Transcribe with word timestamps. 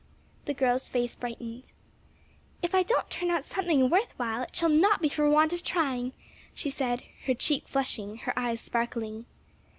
The 0.45 0.55
girl's 0.55 0.87
face 0.89 1.13
brightened. 1.13 1.71
"If 2.63 2.73
I 2.73 2.81
don't 2.81 3.07
turn 3.11 3.29
out 3.29 3.43
something 3.43 3.87
worth 3.87 4.17
while 4.17 4.41
it 4.41 4.55
shall 4.55 4.67
not 4.69 4.99
be 4.99 5.09
for 5.09 5.29
want 5.29 5.53
of 5.53 5.61
trying," 5.63 6.13
she 6.55 6.71
said, 6.71 7.03
her 7.27 7.35
cheek 7.35 7.67
flushing, 7.67 8.17
her 8.17 8.33
eyes 8.35 8.59
sparkling. 8.61 9.27